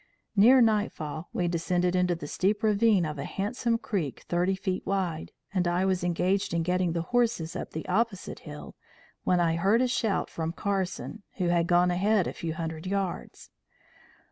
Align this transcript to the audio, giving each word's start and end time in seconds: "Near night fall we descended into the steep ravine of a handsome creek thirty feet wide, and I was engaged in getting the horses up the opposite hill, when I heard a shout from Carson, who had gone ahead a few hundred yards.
"Near 0.35 0.61
night 0.61 0.91
fall 0.91 1.29
we 1.31 1.47
descended 1.47 1.95
into 1.95 2.15
the 2.15 2.25
steep 2.25 2.63
ravine 2.63 3.05
of 3.05 3.19
a 3.19 3.23
handsome 3.23 3.77
creek 3.77 4.23
thirty 4.27 4.55
feet 4.55 4.83
wide, 4.83 5.31
and 5.53 5.67
I 5.67 5.85
was 5.85 6.03
engaged 6.03 6.55
in 6.55 6.63
getting 6.63 6.93
the 6.93 7.03
horses 7.13 7.55
up 7.55 7.69
the 7.69 7.87
opposite 7.87 8.39
hill, 8.39 8.73
when 9.25 9.39
I 9.39 9.57
heard 9.57 9.79
a 9.79 9.87
shout 9.87 10.27
from 10.27 10.53
Carson, 10.53 11.21
who 11.35 11.49
had 11.49 11.67
gone 11.67 11.91
ahead 11.91 12.25
a 12.25 12.33
few 12.33 12.55
hundred 12.55 12.87
yards. 12.87 13.51